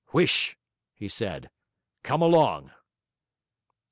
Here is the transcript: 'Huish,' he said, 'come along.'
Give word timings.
'Huish,' 0.13 0.57
he 0.95 1.07
said, 1.07 1.51
'come 2.01 2.23
along.' 2.23 2.71